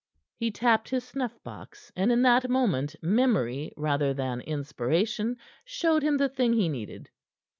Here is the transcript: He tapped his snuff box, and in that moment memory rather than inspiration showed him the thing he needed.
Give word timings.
He 0.35 0.49
tapped 0.49 0.89
his 0.89 1.03
snuff 1.03 1.33
box, 1.43 1.91
and 1.95 2.11
in 2.11 2.23
that 2.23 2.49
moment 2.49 2.95
memory 3.03 3.71
rather 3.77 4.15
than 4.15 4.41
inspiration 4.41 5.37
showed 5.63 6.01
him 6.01 6.17
the 6.17 6.27
thing 6.27 6.53
he 6.53 6.69
needed. 6.69 7.11